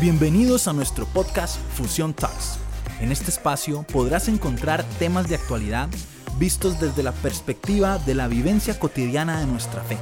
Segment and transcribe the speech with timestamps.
[0.00, 2.58] Bienvenidos a nuestro podcast Fusión Talks.
[3.02, 5.90] En este espacio podrás encontrar temas de actualidad
[6.38, 9.98] vistos desde la perspectiva de la vivencia cotidiana de nuestra fe.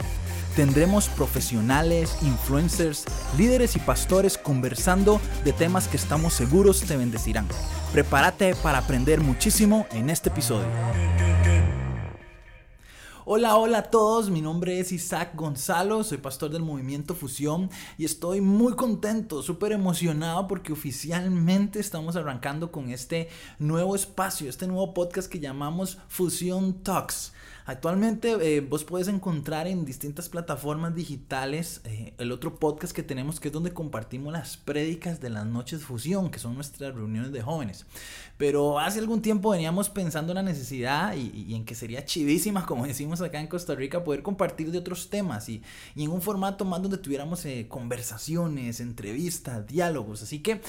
[0.54, 3.06] Tendremos profesionales, influencers,
[3.37, 7.49] líderes y pastores conversando de temas que estamos seguros te bendecirán.
[7.93, 10.69] Prepárate para aprender muchísimo en este episodio.
[13.30, 17.68] Hola, hola a todos, mi nombre es Isaac Gonzalo, soy pastor del movimiento Fusión
[17.98, 23.28] y estoy muy contento, súper emocionado porque oficialmente estamos arrancando con este
[23.59, 27.34] nuevo espacio, este nuevo podcast que llamamos Fusión Talks.
[27.68, 33.41] Actualmente eh, vos puedes encontrar en distintas plataformas digitales eh, el otro podcast que tenemos
[33.41, 37.42] que es donde compartimos las prédicas de las noches fusión, que son nuestras reuniones de
[37.42, 37.84] jóvenes.
[38.38, 42.86] Pero hace algún tiempo veníamos pensando en la necesidad y, en que sería chivísima, como
[42.86, 45.62] decimos acá en Costa Rica, poder compartir de otros temas y,
[45.94, 50.22] en un formato más donde tuviéramos eh, conversaciones, entrevistas, diálogos.
[50.22, 50.62] Así que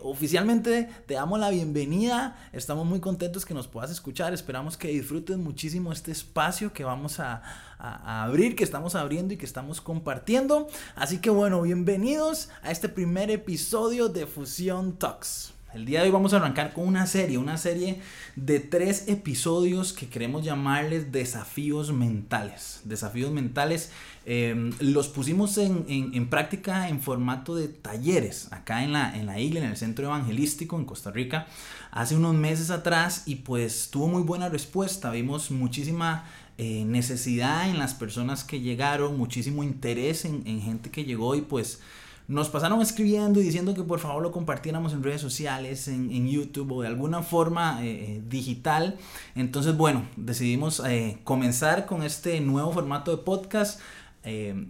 [0.00, 5.36] oficialmente te damos la bienvenida, estamos muy contentos que nos puedas escuchar, esperamos que disfrutes
[5.36, 6.23] muchísimo este espacio
[6.72, 7.42] que vamos a,
[7.78, 10.68] abrir, que estamos abriendo y que estamos compartiendo.
[10.96, 15.52] Así que bueno, bienvenidos a este primer episodio de Fusión Talks.
[15.74, 18.00] El día de hoy vamos a arrancar con una serie, una serie
[18.36, 22.80] de tres episodios que queremos llamarles desafíos mentales.
[22.84, 23.90] Desafíos mentales
[24.26, 29.60] em, los pusimos en, práctica en formato de talleres acá en la, en la isla,
[29.60, 31.46] en el centro evangelístico en Costa Rica,
[31.90, 35.10] hace unos meses atrás y pues tuvo muy buena respuesta.
[35.10, 36.24] Vimos muchísima
[36.56, 41.40] eh, necesidad en las personas que llegaron, muchísimo interés en, en gente que llegó y
[41.40, 41.80] pues
[42.26, 46.72] nos pasaron escribiendo y diciendo que por favor lo compartiéramos en redes sociales, en, YouTube
[46.72, 48.96] o de alguna forma eh, eh, digital.
[49.34, 50.82] Entonces, bueno, decidimos
[51.24, 53.80] comenzar con este nuevo formato de podcast.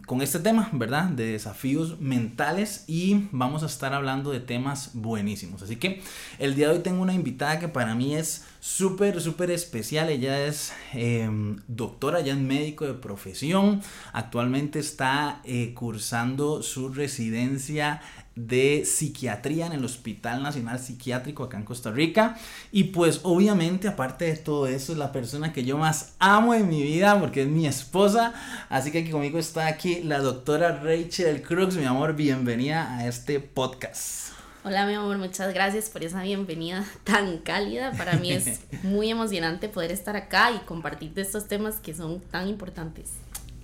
[0.07, 1.05] Con este tema, ¿verdad?
[1.05, 5.63] De desafíos mentales y vamos a estar hablando de temas buenísimos.
[5.63, 6.03] Así que
[6.39, 10.09] el día de hoy tengo una invitada que para mí es súper, súper especial.
[10.09, 13.83] Ella es em, doctora, ya es médico de profesión.
[14.15, 18.01] Actualmente está eh, cursando su residencia
[18.37, 22.39] de psiquiatría en el Hospital Nacional Psiquiátrico acá en Costa Rica.
[22.73, 26.67] Y pues obviamente, aparte de todo eso, es la persona que yo más amo en
[26.67, 28.33] mi vida porque es mi esposa.
[28.71, 31.77] Así que aquí conmigo está aquí la doctora Rachel Cruz.
[31.77, 34.34] Mi amor, bienvenida a este podcast.
[34.67, 37.93] Hola mi amor, muchas gracias por esa bienvenida tan cálida.
[37.93, 42.21] Para mí es muy emocionante poder estar acá y compartir de estos temas que son
[42.21, 43.11] tan importantes.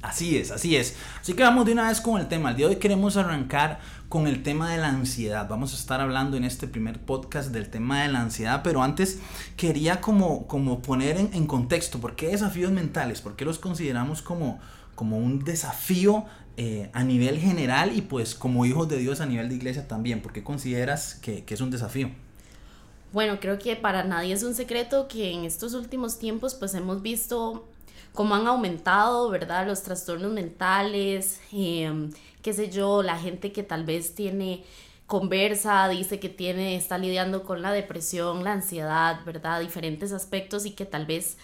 [0.03, 0.97] Así es, así es.
[1.19, 2.50] Así que vamos de una vez con el tema.
[2.50, 3.81] El día de hoy queremos arrancar
[4.11, 5.49] con el tema de la ansiedad.
[5.49, 9.21] Vamos a estar hablando en este primer podcast del tema de la ansiedad, pero antes
[9.56, 14.21] quería como, como poner en, en contexto por qué desafíos mentales, por qué los consideramos
[14.21, 14.61] como,
[14.94, 16.27] como un desafío
[16.62, 20.21] eh, a nivel general y pues como hijos de Dios a nivel de iglesia también?
[20.21, 22.10] ¿Por qué consideras que, es un desafío?
[23.15, 27.00] Bueno, creo que para nadie es un secreto que en estos últimos tiempos pues hemos
[27.00, 27.66] visto
[28.12, 29.66] cómo han aumentado, ¿verdad?
[29.66, 32.10] Los trastornos mentales, em,
[32.43, 34.62] qué sé yo, la gente que tal vez tiene
[35.06, 39.60] conversa, dice que tiene, está lidiando con la depresión, la ansiedad, ¿verdad?
[39.60, 41.38] Diferentes aspectos y que tal vez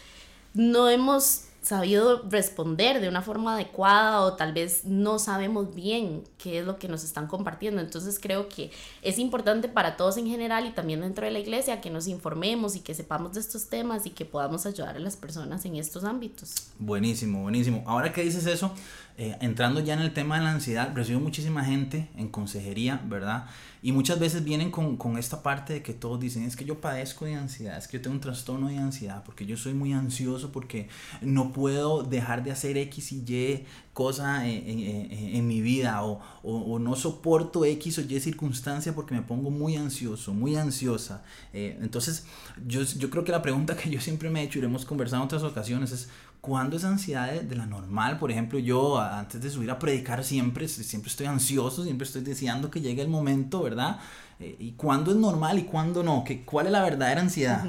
[0.53, 6.61] no hemos sabido responder de una forma adecuada o tal vez no sabemos bien qué
[6.61, 7.81] es lo que nos están compartiendo.
[7.81, 8.71] Entonces creo que
[9.03, 12.77] es importante para todos en general y también dentro de la iglesia que nos informemos
[12.77, 16.05] y que sepamos de estos temas y que podamos ayudar a las personas en estos
[16.05, 16.69] ámbitos.
[16.79, 17.83] Buenísimo, buenísimo.
[17.85, 18.71] Ahora que dices eso,
[19.19, 23.47] eh, entrando ya en el tema de la ansiedad, recibo muchísima gente en consejería, ¿verdad?
[23.81, 26.81] Y muchas veces vienen con, con, esta parte de que todos dicen, es que yo
[26.83, 29.95] padezco de ansiedad, es que yo tengo un trastorno de ansiedad, porque yo soy muy
[29.95, 30.89] ansioso, porque
[31.23, 33.65] no puedo dejar de hacer X y Y
[33.97, 38.95] cosa en, en, en mi vida, o, o, o, no soporto X o Y circunstancia
[38.95, 41.25] porque me pongo muy ansioso, muy ansiosa.
[41.55, 42.27] Eh, entonces,
[42.67, 45.23] yo, yo creo que la pregunta que yo siempre me he hecho, y hemos conversado
[45.23, 46.11] en otras ocasiones, es,
[46.47, 48.19] ¿Cuándo es ansiedad de, la normal?
[48.19, 52.71] Por ejemplo, yo antes de subir a predicar siempre, siempre estoy ansioso, siempre estoy deseando
[52.71, 53.99] que llegue el momento, ¿verdad?
[54.39, 56.23] Eh, ¿Y cuándo es normal y cuándo no?
[56.23, 57.65] ¿Qué, ¿Cuál es la verdadera ansiedad?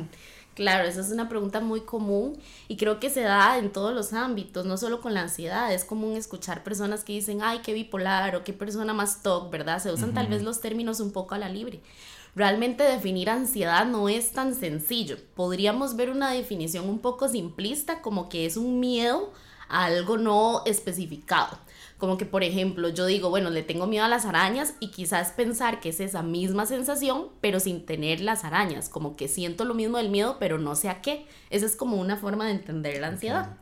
[0.58, 2.36] Claro, esa es una pregunta muy común
[2.68, 5.72] y creo que se da en todos los ámbitos, no solo con la ansiedad.
[5.72, 9.78] Es común escuchar personas que dicen, ay, qué bipolar o qué persona más TOC, ¿verdad?
[9.78, 11.82] Se usan tal vez los términos un poco a la libre.
[12.36, 15.18] Realmente definir ansiedad no es tan sencillo.
[15.36, 19.32] Podríamos ver una definición un poco simplista como que es un miedo
[19.70, 21.60] a algo no especificado.
[21.98, 25.32] Como que, por ejemplo, yo digo, bueno, le tengo miedo a las arañas y quizás
[25.32, 28.88] pensar que es esa misma sensación, pero sin tener las arañas.
[28.88, 31.26] Como que siento lo mismo del miedo, pero no sé a qué.
[31.50, 33.58] Esa es como una forma de entender la ansiedad.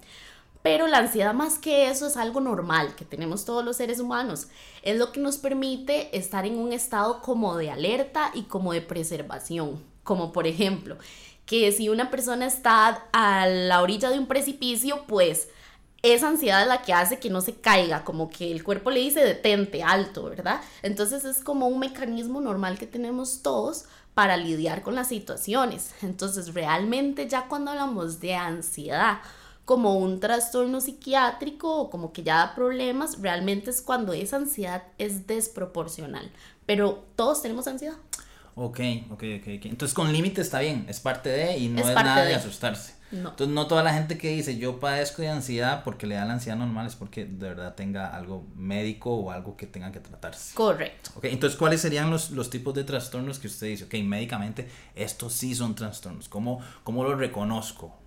[0.66, 4.48] Pero la ansiedad más que eso es algo normal que tenemos todos los seres humanos.
[4.82, 8.82] Es lo que nos permite estar en un estado como de alerta y como de
[8.82, 9.82] preservación.
[10.04, 10.98] Como por ejemplo,
[11.46, 15.50] que si una persona está a la orilla de un precipicio, pues
[16.14, 19.00] esa ansiedad es la que hace que no se caiga, como que el cuerpo le
[19.00, 20.62] dice detente, alto, ¿verdad?
[20.84, 25.94] Entonces es como un mecanismo normal que tenemos todos para lidiar con las situaciones.
[26.02, 29.20] Entonces realmente ya cuando hablamos de ansiedad
[29.66, 34.84] como un trastorno psiquiátrico o como que ya da problemas, realmente es cuando esa ansiedad
[35.00, 36.32] es desproporcional.
[36.66, 37.96] Pero todos tenemos ansiedad.
[38.56, 38.80] Ok,
[39.12, 39.66] ok, ok.
[39.66, 42.94] Entonces con límite está bien, es parte de y no es, nada de, asustarse.
[43.12, 46.34] Entonces no toda la gente que dice yo padezco de ansiedad porque le da la
[46.34, 50.56] ansiedad normal es porque de verdad tenga algo médico o algo que tenga que tratarse.
[50.56, 51.12] Correcto.
[51.16, 53.86] Ok, entonces ¿cuáles serían los, los tipos de trastornos que usted dice?
[53.86, 56.30] Ok, médicamente estos sí son trastornos.
[56.30, 58.05] ¿Cómo, cómo los reconozco?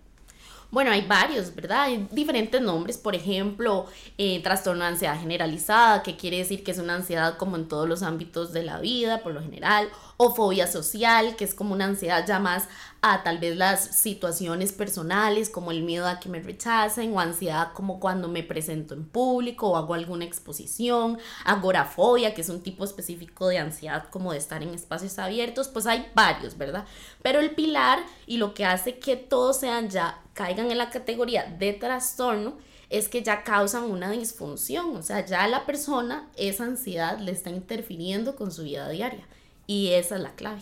[0.70, 1.85] Bueno, hay varios, ¿verdad?
[1.85, 3.87] Hay diferentes nombres, por ejemplo,
[4.19, 7.88] eh, trastorno de ansiedad generalizada, que quiere decir que es una ansiedad como en todos
[7.88, 9.88] los ámbitos de la vida, por lo general,
[10.19, 12.69] o fobia social, que es como una ansiedad ya más
[13.00, 17.73] a tal vez las situaciones personales, como el miedo a que me rechacen, o ansiedad
[17.73, 22.85] como cuando me presento en público o hago alguna exposición, agorafobia, que es un tipo
[22.85, 26.85] específico de ansiedad como de estar en espacios abiertos, pues hay varios, ¿verdad?
[27.23, 31.52] Pero el pilar y lo que hace que todos sean ya caigan en la categoría
[31.58, 32.58] de trastorno
[32.90, 37.50] es que ya causan una disfunción, o sea, ya la persona esa ansiedad le está
[37.50, 39.26] interfiriendo con su vida diaria
[39.67, 40.61] y esa es la clave.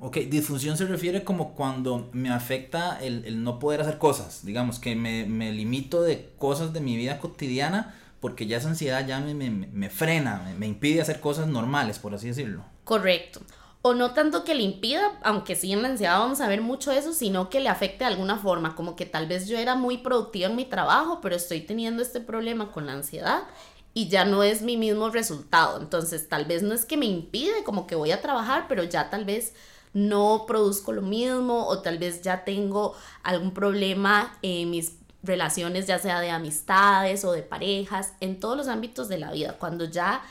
[0.00, 4.96] Ok, disfunción se refiere como cuando me afecta el, no poder hacer cosas, digamos, que
[4.96, 9.90] me, limito de cosas de mi vida cotidiana porque ya esa ansiedad ya me, me,
[9.90, 12.64] frena, me, me impide hacer cosas normales, por así decirlo.
[12.82, 13.42] Correcto
[13.82, 16.92] o no tanto que le impida, aunque sí en la ansiedad vamos a ver mucho
[16.92, 19.98] eso, sino que le afecte de alguna forma, como que tal vez yo era muy
[19.98, 23.42] productiva en mi trabajo, pero estoy teniendo este problema con la ansiedad
[23.92, 25.80] y ya no es mi mismo resultado.
[25.80, 29.10] Entonces, tal vez no es que me impide, como que voy a trabajar, pero ya
[29.10, 29.52] tal vez
[29.92, 32.94] no produzco lo mismo o tal vez ya tengo
[33.24, 34.92] algún problema en mis
[35.24, 39.56] relaciones, ya sea de amistades o de parejas, en todos los ámbitos de la vida,
[39.58, 40.22] cuando ya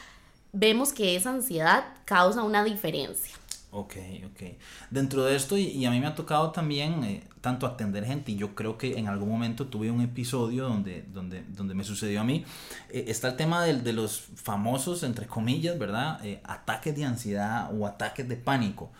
[0.53, 3.40] vemos que esa ansiedad causa una diferencia.
[3.73, 3.95] Ok,
[4.25, 4.57] ok.
[4.89, 8.35] Dentro de esto, y, a mí me ha tocado también eh, tanto atender gente, y
[8.35, 12.25] yo creo que en algún momento tuve un episodio donde, donde, donde me sucedió a
[12.25, 12.44] mí,
[12.89, 16.19] eh, está el tema de, de, los famosos, entre comillas, ¿verdad?
[16.25, 18.91] Eh, ataques de ansiedad o ataques de pánico.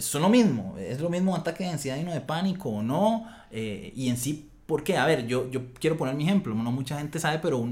[0.00, 2.82] son lo mismo, es lo mismo un ataque de ansiedad y no de pánico o
[2.82, 6.98] no, y en sí porque, a ver, yo, yo quiero poner mi ejemplo, no mucha
[6.98, 7.66] gente sabe, pero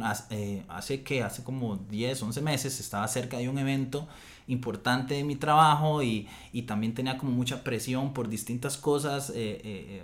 [0.68, 4.08] hace que, hace como 10, 11 meses estaba cerca de un evento
[4.48, 9.34] importante de mi trabajo y, y también tenía como mucha presión por distintas cosas eh,
[9.34, 10.02] eh, eh,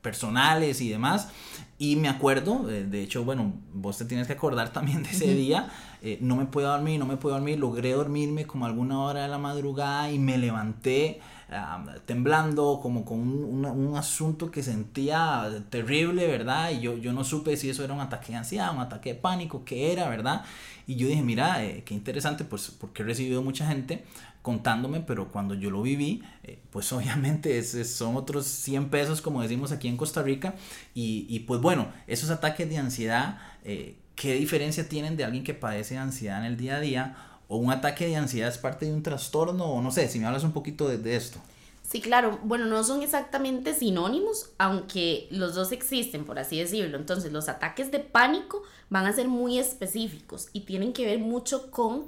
[0.00, 1.30] personales y demás.
[1.78, 5.70] Y me acuerdo, de hecho, bueno, vos te tienes que acordar también de ese día,
[6.20, 9.38] no me puedo dormir, no me puedo dormir, logré dormirme como alguna hora de la
[9.38, 11.20] madrugada y me levanté
[12.04, 16.70] temblando, como con un, un, asunto que sentía terrible, ¿verdad?
[16.70, 19.20] Y yo, yo no supe si eso era un ataque de ansiedad, un ataque de
[19.20, 20.44] pánico, qué era, ¿verdad?
[20.86, 24.04] Y yo dije, mira, eh, qué interesante, pues porque he recibido mucha gente
[24.42, 29.42] contándome, pero cuando yo lo viví, eh, pues obviamente es, son otros 100 pesos, como
[29.42, 30.54] decimos aquí en Costa Rica,
[30.94, 35.54] y, y pues bueno, esos ataques de ansiedad, eh, ¿qué diferencia tienen de alguien que
[35.54, 37.16] padece ansiedad en el día a día?
[37.52, 39.66] ¿O un ataque de ansiedad es parte de un trastorno?
[39.66, 41.38] O no sé, si me hablas un poquito de, esto.
[41.86, 42.38] Sí, claro.
[42.44, 46.96] Bueno, no son exactamente sinónimos, aunque los dos existen, por así decirlo.
[46.96, 51.70] Entonces, los ataques de pánico van a ser muy específicos y tienen que ver mucho
[51.70, 52.06] con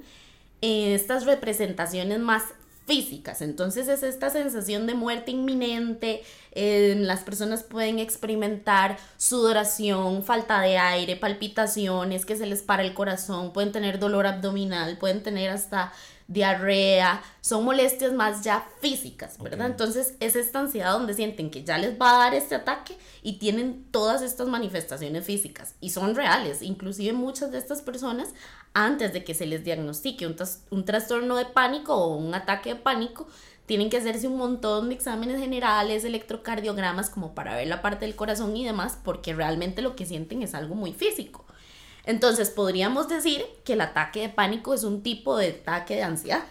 [0.63, 2.45] eh, estas representaciones más
[2.85, 3.41] físicas.
[3.41, 6.23] Entonces es esta sensación de muerte inminente.
[6.53, 13.51] las personas pueden experimentar sudoración, falta de aire, palpitaciones, que se les para el corazón,
[13.53, 15.91] pueden tener dolor abdominal, pueden tener hasta
[16.27, 19.67] diarrea, son molestias más ya físicas, ¿verdad?
[19.67, 23.33] Entonces es esta ansiedad donde sienten que ya les va a dar este ataque y
[23.33, 28.29] tienen todas estas manifestaciones físicas y son reales, inclusive muchas de estas personas
[28.75, 30.35] antes de que se les diagnostique un,
[30.69, 33.25] un trastorno de pánico o un ataque de pánico,
[33.65, 38.15] tienen que hacerse un montón de exámenes generales, electrocardiogramas como para ver la parte del
[38.15, 41.45] corazón y demás, porque realmente lo que sienten es algo muy físico.
[42.05, 46.43] Entonces podríamos decir que el ataque de pánico es un tipo de ataque de ansiedad.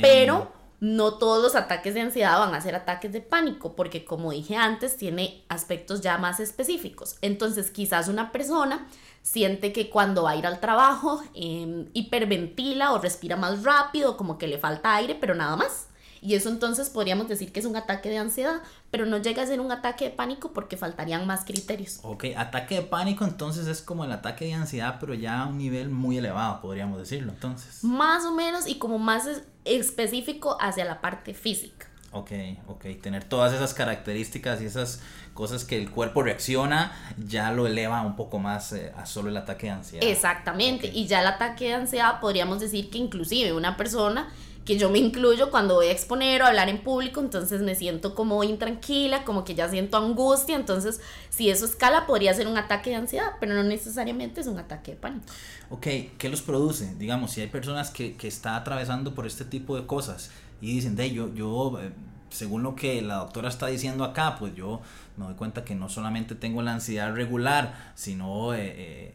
[0.00, 4.30] Pero no todos los ataques de ansiedad van a ser ataques de pánico, porque como
[4.30, 7.16] dije antes, tiene aspectos ya más específicos.
[7.20, 8.86] Entonces quizás una persona
[9.22, 14.38] siente que cuando va a ir al trabajo em, hiperventila o respira más rápido, como
[14.38, 15.88] que le falta aire, pero nada más.
[16.20, 19.46] Y eso entonces podríamos decir que es un ataque de ansiedad, pero no llega a
[19.46, 22.00] ser un ataque de pánico porque faltarían más criterios.
[22.02, 25.58] Ok, ataque de pánico entonces es como el ataque de ansiedad, pero ya a un
[25.58, 27.84] nivel muy elevado, podríamos decirlo, entonces.
[27.84, 29.28] Más o menos y como más
[29.64, 31.86] específico hacia la parte física.
[32.10, 32.30] Ok,
[32.68, 35.02] ok, tener todas esas características y esas
[35.34, 39.36] cosas que el cuerpo reacciona ya lo eleva un poco más eh, a solo el
[39.36, 40.08] ataque de ansiedad.
[40.08, 44.32] Exactamente, y ya el ataque de ansiedad podríamos decir que inclusive una persona
[44.68, 48.14] que yo me incluyo cuando voy a exponer o hablar en público, entonces me siento
[48.14, 52.90] como intranquila, como que ya siento angustia, entonces si eso escala podría ser un ataque
[52.90, 55.24] de ansiedad, pero no necesariamente es un ataque de pánico.
[55.70, 55.86] Ok,
[56.18, 56.94] ¿qué los produce?
[56.96, 60.96] Digamos, si hay personas que, que están atravesando por este tipo de cosas y dicen,
[60.96, 61.90] de yo, yo, eh,
[62.28, 64.82] según lo que la doctora está diciendo acá, pues yo
[65.16, 68.52] me doy cuenta que no solamente tengo la ansiedad regular, sino...
[68.52, 69.14] Eh, eh,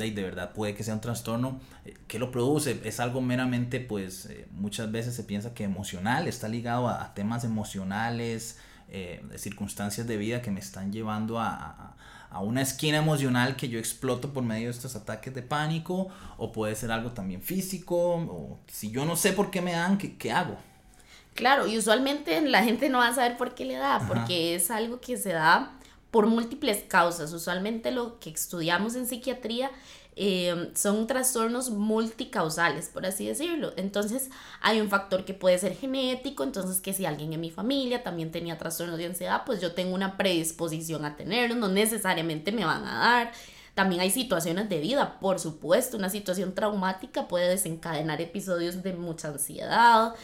[0.00, 3.80] de, de verdad puede que sea un trastorno eh, que lo produce es algo meramente
[3.80, 10.06] pues eh, muchas veces se piensa que emocional está ligado a, temas emocionales eh, circunstancias
[10.06, 11.96] de vida que me están llevando a,
[12.30, 16.52] a, una esquina emocional que yo exploto por medio de estos ataques de pánico o
[16.52, 20.16] puede ser algo también físico o si yo no sé por qué me dan qué,
[20.16, 20.56] qué hago
[21.34, 24.70] Claro, y usualmente la gente no va a saber por qué le da, porque es
[24.70, 25.72] algo que se da
[26.10, 27.32] por múltiples causas.
[27.32, 29.70] Usualmente lo que estudiamos en psiquiatría
[30.16, 33.72] eh, son trastornos multicausales, por así decirlo.
[33.76, 34.28] Entonces
[34.60, 38.30] hay un factor que puede ser genético, entonces que si alguien en mi familia también
[38.30, 42.84] tenía trastornos de ansiedad, pues yo tengo una predisposición a tenerlo, no necesariamente me van
[42.84, 43.32] a dar.
[43.74, 49.28] También hay situaciones de vida, por supuesto, una situación traumática puede desencadenar episodios de mucha
[49.28, 50.14] ansiedad.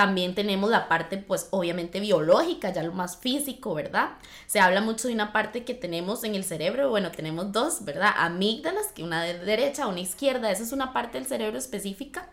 [0.00, 4.12] También tenemos la parte, pues obviamente biológica, ya lo más físico, ¿verdad?
[4.46, 8.10] Se habla mucho de una parte que tenemos en el cerebro, bueno, tenemos dos, ¿verdad?
[8.16, 12.30] Amígdalas, que una de derecha, una izquierda, esa es una parte del cerebro específica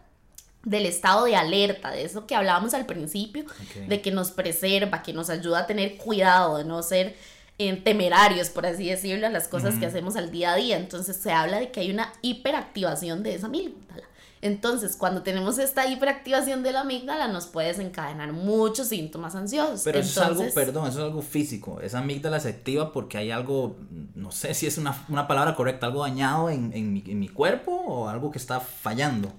[0.63, 3.43] del estado de alerta, de eso que hablábamos al principio,
[3.85, 7.17] de que nos preserva, que nos ayuda a tener cuidado, de no ser
[7.57, 10.77] eh, temerarios, por así decirlo, a las cosas que hacemos al día a día.
[10.77, 14.07] Entonces se habla de que hay una hiperactivación de esa amígdala.
[14.41, 19.81] Entonces, cuando tenemos esta hiperactivación de la amígdala, nos puede desencadenar muchos síntomas ansiosos.
[19.83, 21.79] Pero eso es algo, perdón, eso es algo físico.
[21.81, 23.77] Esa amígdala se activa porque hay algo,
[24.15, 24.93] no sé si es una,
[25.27, 29.33] palabra correcta, algo dañado en, en, mi, en mi cuerpo o algo que está fallando.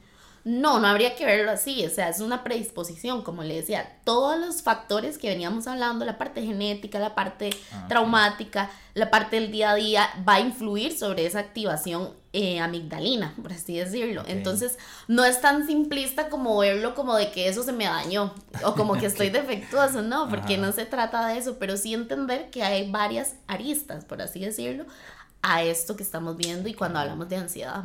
[0.49, 4.38] No, no habría que verlo así, o sea, es una predisposición, como le decía, todos
[4.38, 9.52] los factores que veníamos hablando, la parte genética, la parte ah, traumática, la parte del
[9.52, 14.23] día a día, va a influir sobre esa activación eh, amigdalina, por así decirlo.
[14.26, 18.75] Entonces, no es tan simplista como verlo como de que eso se me dañó o
[18.75, 22.62] como que estoy defectuoso, no, porque no se trata de eso, pero sí entender que
[22.62, 24.85] hay varias aristas, por así decirlo,
[25.42, 27.85] a esto que estamos viendo y cuando hablamos de ansiedad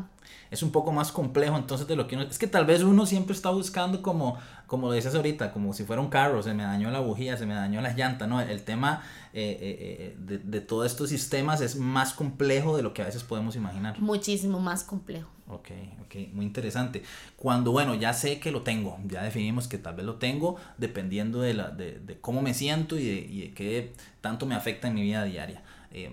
[0.53, 2.25] es un poco más complejo entonces de lo que uno...
[2.25, 5.83] Es que tal vez uno siempre está buscando como, como lo dices ahorita, como si
[5.83, 8.39] fuera un carro, se me dañó la bujía, se me dañó la llanta, ¿no?
[8.39, 9.01] El tema
[9.33, 13.05] eh, eh, eh, de, de todos estos sistemas es más complejo de lo que a
[13.05, 13.99] veces podemos imaginar.
[13.99, 15.27] Muchísimo más complejo.
[15.47, 15.69] Ok,
[16.05, 17.03] ok, muy interesante.
[17.35, 21.41] Cuando, bueno, ya sé que lo tengo, ya definimos que tal vez lo tengo, dependiendo
[21.41, 24.87] de, la, de, de cómo me siento y de, y de qué tanto me afecta
[24.87, 25.63] en mi vida diaria.
[25.95, 26.09] Eh,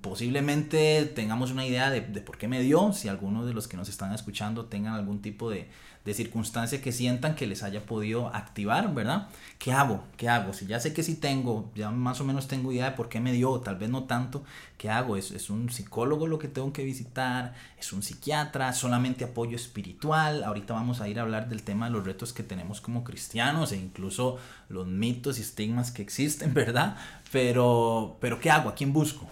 [0.00, 3.90] posiblemente tengamos una idea de, por qué me dio, si algunos de los que nos
[3.90, 5.68] están escuchando tengan algún tipo de,
[6.04, 9.28] de circunstancia que sientan que les haya podido activar, ¿verdad?
[9.58, 10.02] ¿Qué hago?
[10.16, 10.54] ¿Qué hago?
[10.54, 13.20] Si ya sé que sí tengo, ya más o menos tengo idea de por qué
[13.20, 14.42] me dio, tal vez no tanto,
[14.78, 15.18] ¿qué hago?
[15.18, 17.54] ¿Es, es un psicólogo lo que tengo que visitar?
[17.78, 18.72] ¿Es un psiquiatra?
[18.72, 20.42] ¿Solamente apoyo espiritual?
[20.44, 23.72] Ahorita vamos a ir a hablar del tema de los retos que tenemos como cristianos
[23.72, 24.38] e incluso
[24.70, 26.96] los mitos y estigmas que existen, ¿verdad?
[27.30, 28.70] Pero, pero ¿qué hago?
[28.70, 29.28] ¿A quién busco?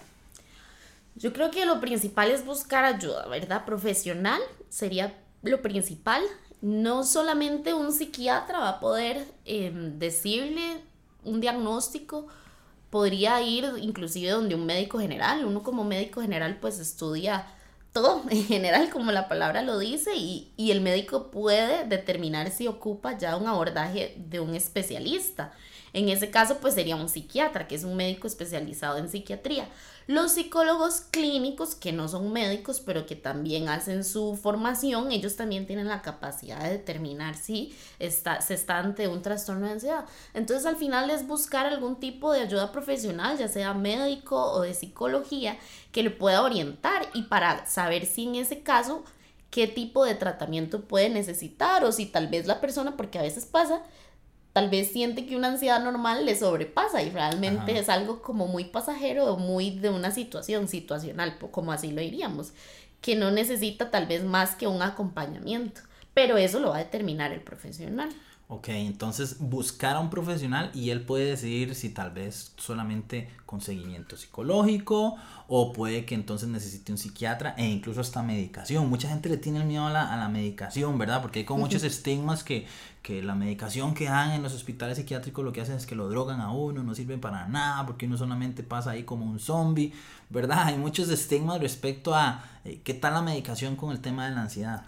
[1.15, 3.65] Yo creo que lo principal es buscar ayuda, ¿verdad?
[3.65, 6.21] Profesional sería lo principal
[6.61, 10.81] no solamente un psiquiatra va a poder em, decirle
[11.23, 12.27] un diagnóstico,
[12.89, 15.45] podría ir inclusive donde un médico general.
[15.45, 17.47] Uno como médico general pues estudia
[17.93, 22.67] todo en general, como la palabra lo dice, y, y el médico puede determinar si
[22.67, 25.53] ocupa ya un abordaje de un especialista.
[25.93, 29.67] En ese caso, pues sería un psiquiatra, que es un médico especializado en psiquiatría.
[30.07, 35.67] Los psicólogos clínicos, que no son médicos, pero que también hacen su formación, ellos también
[35.67, 40.05] tienen la capacidad de determinar si está, se está ante un trastorno de ansiedad.
[40.33, 44.73] Entonces, al final es buscar algún tipo de ayuda profesional, ya sea médico o de
[44.73, 45.59] psicología,
[45.91, 49.03] que le pueda orientar y para saber si en ese caso
[49.51, 53.45] qué tipo de tratamiento puede necesitar o si tal vez la persona, porque a veces
[53.45, 53.81] pasa,
[54.59, 58.65] tal vez siente que una ansiedad normal le sobrepasa y realmente es algo como muy
[58.65, 62.51] pasajero o muy de una situación situacional, como así lo diríamos,
[62.99, 65.79] que no necesita tal vez más que un acompañamiento.
[66.13, 68.09] pero eso lo va a determinar el profesional.
[68.51, 73.61] Ok, entonces buscar a un profesional y él puede decidir si tal vez solamente con
[73.61, 78.89] seguimiento psicológico o puede que entonces necesite un psiquiatra e incluso hasta medicación.
[78.89, 81.21] Mucha gente le tiene miedo a la, a la medicación, ¿verdad?
[81.21, 82.65] Porque hay como muchos estigmas que,
[83.03, 86.09] que la medicación que dan en los hospitales psiquiátricos lo que hacen es que lo
[86.09, 89.93] drogan a uno, no sirve para nada, porque uno solamente pasa ahí como un zombie,
[90.31, 90.63] ¿verdad?
[90.63, 94.41] Hay muchos estigmas respecto a eh, qué tal la medicación con el tema de la
[94.41, 94.85] ansiedad.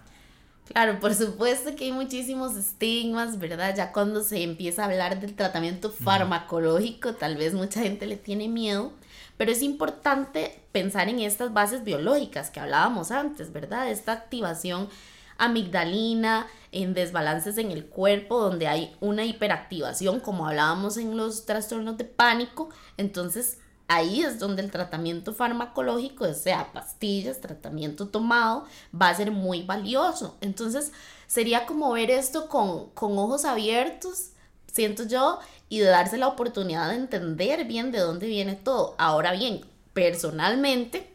[0.64, 3.74] Claro, por supuesto que hay muchísimos estigmas, ¿verdad?
[3.76, 8.48] Ya cuando se empieza a hablar del tratamiento farmacológico, tal vez mucha gente le tiene
[8.48, 8.92] miedo,
[9.36, 13.90] pero es importante pensar en estas bases biológicas que hablábamos antes, ¿verdad?
[13.90, 14.88] Esta activación
[15.36, 21.98] amigdalina, en desbalances en el cuerpo, donde hay una hiperactivación, como hablábamos en los trastornos
[21.98, 22.70] de pánico.
[22.96, 23.58] Entonces,
[23.88, 30.36] ahí es donde el tratamiento farmacológico, sea pastillas, tratamiento tomado, va a ser muy valioso.
[30.40, 30.92] Entonces,
[31.26, 34.30] sería como ver esto con, con ojos abiertos,
[34.72, 38.94] siento yo, y de darse la oportunidad de entender bien de dónde viene todo.
[38.98, 41.10] Ahora bien, personalmente,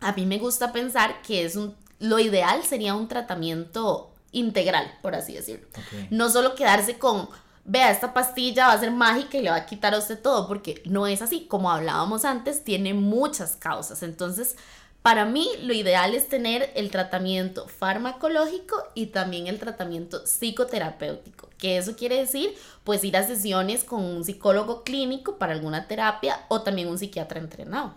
[0.00, 5.14] a mí me gusta pensar que es un, lo ideal sería un tratamiento integral, por
[5.14, 5.66] así decirlo.
[6.10, 7.28] No solo quedarse con
[7.66, 10.48] vea, esta pastilla va a ser mágica y le va a quitar a usted todo,
[10.48, 11.46] porque no es así.
[11.46, 14.02] Como hablábamos antes, tiene muchas causas.
[14.02, 14.56] Entonces,
[15.02, 21.48] para mí, lo ideal es tener el tratamiento farmacológico y también el tratamiento psicoterapéutico.
[21.58, 22.54] ¿Qué eso quiere decir?
[22.84, 27.38] Pues ir a sesiones con un psicólogo clínico para alguna terapia o también un psiquiatra
[27.40, 27.94] entrenado.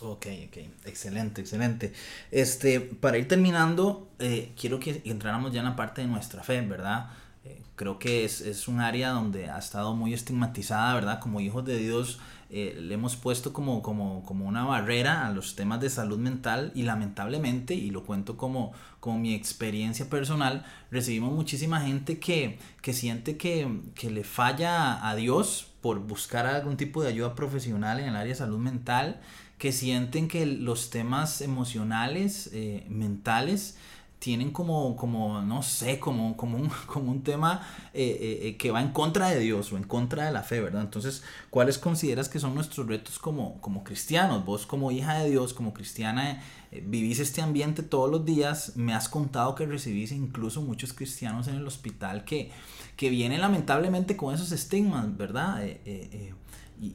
[0.00, 1.92] Ok, ok, excelente, excelente.
[2.30, 6.60] Este, para ir terminando, eh, quiero que entráramos ya en la parte de nuestra fe,
[6.60, 7.10] ¿verdad?
[7.76, 11.20] Creo que es, es, un área donde ha estado muy estigmatizada, ¿verdad?
[11.20, 15.56] Como hijos de Dios eh, le hemos puesto como, como, como, una barrera a los
[15.56, 21.32] temas de salud mental y lamentablemente, y lo cuento como, como mi experiencia personal, recibimos
[21.32, 27.02] muchísima gente que, que siente que, que le falla a Dios por buscar algún tipo
[27.02, 29.20] de ayuda profesional en el área de salud mental,
[29.58, 33.76] que sienten que los temas emocionales, eh, mentales,
[34.26, 37.64] tienen como, como no sé, como, como, un, como un tema
[37.94, 40.60] eh, eh, eh, que va en contra de Dios o en contra de la fe,
[40.60, 40.82] ¿verdad?
[40.82, 44.44] Entonces, ¿cuáles consideras que son nuestros retos como, como cristianos?
[44.44, 49.08] Vos como hija de Dios, como cristiana, vivís este ambiente todos los días, me has
[49.08, 52.50] contado que recibís incluso muchos cristianos en el hospital que,
[52.96, 55.64] que vienen lamentablemente con esos estigmas, ¿verdad?
[55.64, 56.34] y,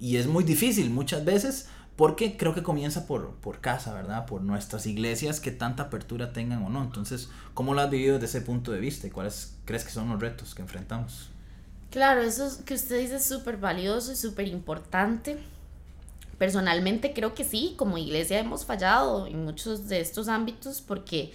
[0.06, 1.69] y es muy difícil muchas veces
[2.01, 4.25] porque creo que comienza por, por casa, ¿verdad?
[4.25, 6.81] Por nuestras iglesias que tanta apertura tengan o no.
[6.81, 9.05] Entonces, ¿cómo lo has vivido desde ese punto de vista?
[9.05, 11.29] ¿Y cuáles crees que son los retos que enfrentamos?
[11.91, 15.37] Claro, eso que usted dice es súper valioso y súper importante.
[16.39, 21.31] Personalmente creo que sí, como iglesia hemos fallado en muchos de estos ámbitos porque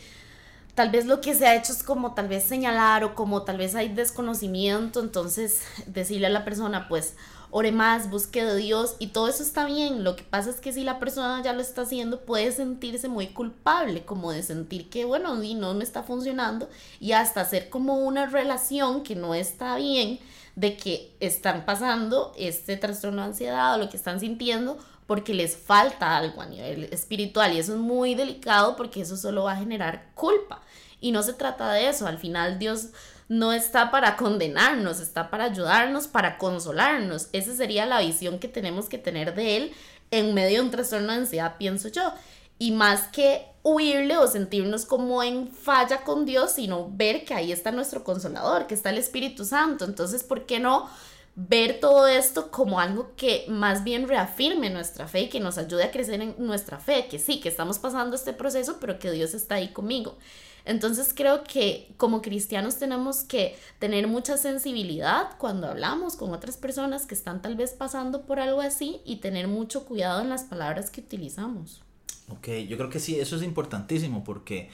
[0.76, 3.56] tal vez lo que se ha hecho es como tal vez señalar o como tal
[3.56, 7.16] vez hay desconocimiento, entonces decirle a la persona pues
[7.50, 10.04] ore más, busque de Dios y todo eso está bien.
[10.04, 13.28] Lo que pasa es que si la persona ya lo está haciendo, puede sentirse muy
[13.28, 16.68] culpable, como de sentir que, bueno, y no me está funcionando
[17.00, 20.20] y hasta hacer como una relación que no está bien
[20.56, 25.56] de que están pasando este trastorno de ansiedad o lo que están sintiendo porque les
[25.56, 29.56] falta algo a nivel espiritual y eso es muy delicado porque eso solo va a
[29.56, 30.62] generar culpa.
[31.00, 32.88] Y no se trata de eso, al final Dios
[33.28, 37.28] no está para condenarnos, está para ayudarnos, para consolarnos.
[37.32, 39.72] Esa sería la visión que tenemos que tener de Él
[40.10, 42.12] en medio de un trastorno de ansiedad, pienso yo.
[42.58, 47.52] Y más que huirle o sentirnos como en falla con Dios, sino ver que ahí
[47.52, 49.84] está nuestro consolador, que está el Espíritu Santo.
[49.84, 50.88] Entonces, ¿por qué no
[51.36, 55.84] ver todo esto como algo que más bien reafirme nuestra fe y que nos ayude
[55.84, 57.06] a crecer en nuestra fe?
[57.08, 60.16] Que sí, que estamos pasando este proceso, pero que Dios está ahí conmigo.
[60.64, 67.06] Entonces creo que como cristianos tenemos que tener mucha sensibilidad cuando hablamos con otras personas
[67.06, 70.90] que están tal vez pasando por algo así y tener mucho cuidado en las palabras
[70.90, 71.82] que utilizamos.
[72.28, 74.70] Ok, yo creo que sí, eso es importantísimo porque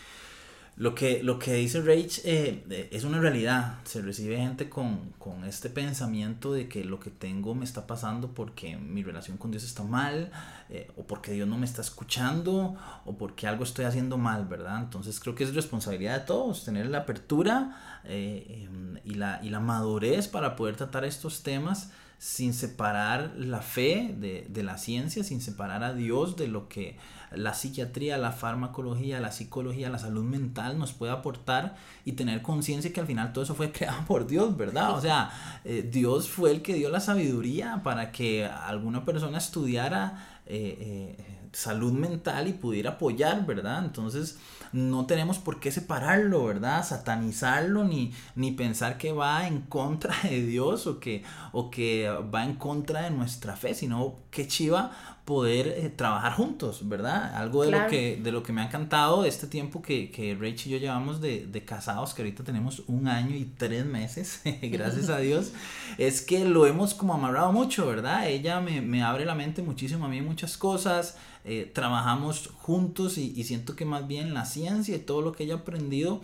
[0.77, 3.79] lo que, lo que dice Rage eh, es una realidad.
[3.85, 8.29] Se recibe gente con, con, este pensamiento de que lo que tengo me está pasando
[8.33, 10.31] porque mi relación con Dios está mal,
[10.71, 14.81] eh, o porque Dios no me está escuchando, o porque algo estoy haciendo mal, ¿verdad?
[14.81, 19.51] Entonces creo que es responsabilidad de todos tener la apertura eh, em, y, la, y
[19.51, 25.25] la madurez para poder tratar estos temas sin separar la fe de, de, la ciencia,
[25.25, 26.97] sin separar a Dios de lo que
[27.33, 32.93] la psiquiatría, la farmacología, la psicología, la salud mental nos puede aportar y tener conciencia
[32.93, 34.97] que al final todo eso fue creado por Dios, ¿verdad?
[34.97, 35.31] O sea,
[35.65, 40.41] eh, Dios fue el que dio la sabiduría para que alguna persona estudiara.
[40.47, 43.85] Eh, salud mental y pudiera apoyar, ¿verdad?
[43.85, 44.38] Entonces
[44.73, 46.85] no tenemos por qué separarlo, ¿verdad?
[46.85, 52.45] Satanizarlo ni, ni pensar que va en contra de Dios o que, o que va
[52.45, 54.93] en contra de nuestra fe, sino que chiva
[55.25, 57.37] poder eh, trabajar juntos, ¿verdad?
[57.37, 60.67] Algo de, lo que, de lo que me ha encantado este tiempo que, que Rach
[60.67, 65.11] y yo llevamos de, de, casados, que ahorita tenemos un año y tres meses, gracias
[65.11, 65.53] a Dios,
[65.98, 68.28] es que lo hemos como amarrado mucho, ¿verdad?
[68.28, 73.33] Ella me, me abre la mente muchísimo a mí muchas cosas, eh, trabajamos juntos y,
[73.37, 76.20] y siento que más bien la ciencia y todo lo que ella ha aprendido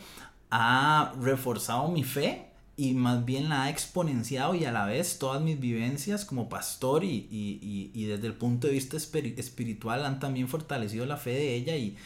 [0.50, 5.42] ha reforzado mi fe y más bien la ha exponenciado y a la vez todas
[5.42, 10.46] mis vivencias como pastor y, y, y, desde el punto de vista espiritual han también
[10.46, 11.96] fortalecido la fe de ella y,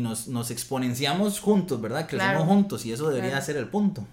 [0.00, 2.06] nos, nos, exponenciamos juntos, ¿verdad?
[2.08, 4.06] Crecemos juntos y eso debería ser el punto.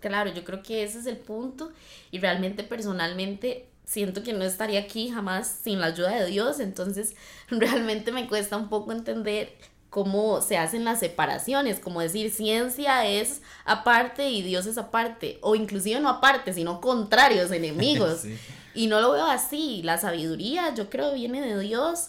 [0.00, 1.72] Claro, yo creo que ese es el punto
[2.10, 7.14] y realmente personalmente siento que no estaría aquí jamás sin la ayuda de Dios, entonces
[7.48, 9.54] realmente me cuesta un poco entender
[9.90, 15.54] cómo se hacen las separaciones, como decir ciencia es aparte y Dios es aparte, o
[15.54, 18.24] inclusive no aparte, sino contrarios, enemigos.
[18.76, 22.08] Y no lo veo así, la sabiduría yo creo viene de Dios.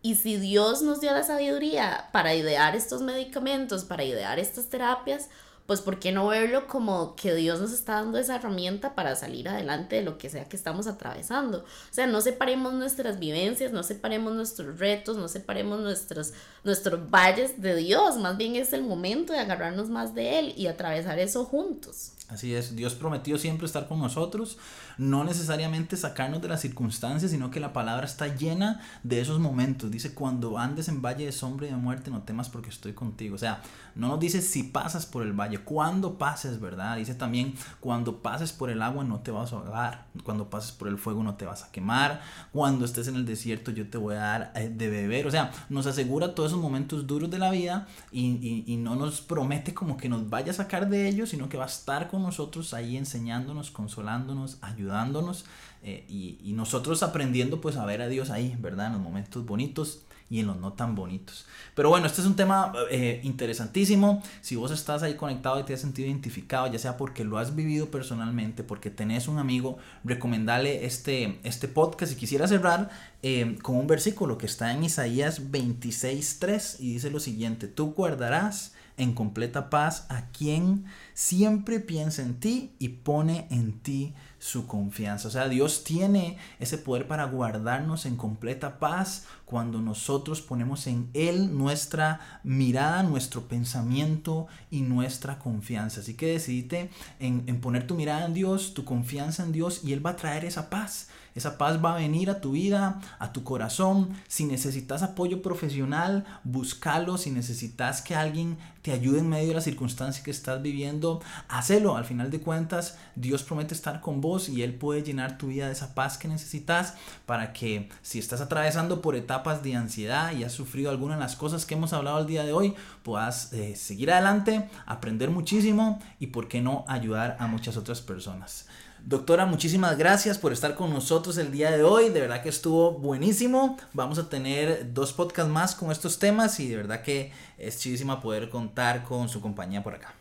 [0.00, 5.28] Y si Dios nos dio la sabiduría para idear estos medicamentos, para idear estas terapias,
[5.66, 9.48] pues ¿por qué no verlo como que Dios nos está dando esa herramienta para salir
[9.48, 11.58] adelante de lo que sea que estamos atravesando?
[11.58, 16.32] O sea, no separemos nuestras vivencias, no separemos nuestros retos, no separemos nuestros,
[16.64, 20.68] nuestros valles de Dios, más bien es el momento de agarrarnos más de Él y
[20.68, 22.15] atravesar eso juntos.
[22.28, 24.58] Así es, Dios prometió siempre estar con nosotros,
[24.98, 29.92] no necesariamente sacarnos de las circunstancias, sino que la palabra está llena de esos momentos.
[29.92, 33.36] Dice, cuando andes en valle de sombra y de muerte, no temas porque estoy contigo.
[33.36, 33.62] O sea,
[33.94, 36.96] no nos dice si pasas por el valle, cuando pases, ¿verdad?
[36.96, 40.88] Dice también, cuando pases por el agua no te vas a ahogar, cuando pases por
[40.88, 44.16] el fuego no te vas a quemar, cuando estés en el desierto yo te voy
[44.16, 45.28] a dar eh, de beber.
[45.28, 49.20] O sea, nos asegura todos esos momentos duros de la vida y, y no nos
[49.20, 52.15] promete como que nos vaya a sacar de ellos, sino que va a estar con
[52.18, 55.44] nosotros ahí enseñándonos, consolándonos, ayudándonos
[55.82, 58.88] eh, y, nosotros aprendiendo pues a ver a Dios ahí, ¿verdad?
[58.88, 61.46] En los momentos bonitos y en los no tan bonitos.
[61.74, 64.22] Pero bueno, este es un tema eh, interesantísimo.
[64.40, 67.54] Si vos estás ahí conectado y te has sentido identificado, ya sea porque lo has
[67.54, 72.12] vivido personalmente, porque tenés un amigo, recomendale este, este podcast.
[72.12, 72.90] Y quisiera cerrar
[73.22, 78.72] eh, con un versículo que está en Isaías 26.3 y dice lo siguiente, tú guardarás
[78.96, 85.28] en completa paz a quien siempre piensa en ti y pone en ti su confianza.
[85.28, 91.10] O sea, Dios tiene ese poder para guardarnos en completa paz cuando nosotros ponemos en
[91.14, 96.00] Él nuestra mirada, nuestro pensamiento y nuestra confianza.
[96.00, 99.92] Así que decidite en, en poner tu mirada en Dios, tu confianza en Dios y
[99.92, 101.08] Él va a traer esa paz.
[101.36, 104.08] Esa paz va a venir a tu vida, a tu corazón.
[104.26, 107.18] Si necesitas apoyo profesional, búscalo.
[107.18, 111.96] Si necesitas que alguien te ayude en medio de la circunstancia que estás viviendo, hacelo.
[111.96, 115.66] Al final de cuentas, Dios promete estar con vos y Él puede llenar tu vida
[115.66, 116.94] de esa paz que necesitas
[117.26, 121.36] para que si estás atravesando por etapas de ansiedad y has sufrido alguna de las
[121.36, 126.28] cosas que hemos hablado el día de hoy, puedas eh, seguir adelante, aprender muchísimo y,
[126.28, 128.66] por qué no, ayudar a muchas otras personas.
[129.06, 132.08] Doctora, muchísimas gracias por estar con nosotros el día de hoy.
[132.08, 133.76] De verdad que estuvo buenísimo.
[133.92, 138.20] Vamos a tener dos podcasts más con estos temas y de verdad que es chidísima
[138.20, 140.12] poder contar con su compañía por acá.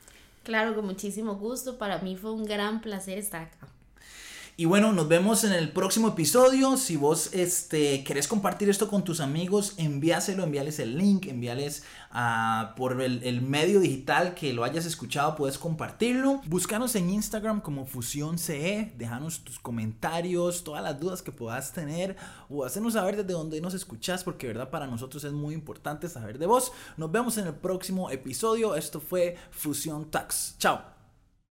[0.44, 1.80] Claro, con muchísimo gusto.
[1.80, 3.68] Para mí fue un gran placer estar acá.
[4.58, 6.78] Y bueno, nos vemos en el próximo episodio.
[6.78, 12.74] Si vos este, querés compartir esto con tus amigos, envíaselo, envíales el link, envíales uh,
[12.78, 16.42] por el, medio digital que lo hayas escuchado, puedes compartirlo.
[16.46, 22.16] Búscanos en Instagram como Fusión CE, déjanos tus comentarios, todas las dudas que puedas tener
[22.50, 26.40] o hacernos saber desde dónde nos escuchas, porque verdad para nosotros es muy importante saber
[26.40, 26.72] de vos.
[26.96, 28.76] Nos vemos en el próximo episodio.
[28.76, 30.56] Esto fue Fusión Tax.
[30.60, 30.95] Chao.